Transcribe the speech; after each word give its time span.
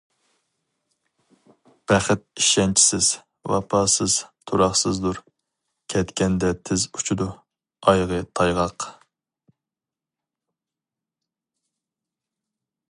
بەخت 1.91 2.23
ئىشەنچسىز، 2.43 3.09
ۋاپاسىز، 3.51 4.15
تۇراقسىزدۇر، 4.51 5.21
كەتكەندە 5.95 6.51
تېز 6.71 6.87
ئۇچىدۇ، 7.01 7.29
ئايىغى 7.91 8.23
تايغاق. 8.41 8.89